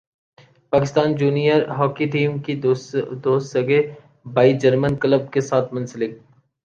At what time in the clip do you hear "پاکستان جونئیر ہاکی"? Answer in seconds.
0.73-2.05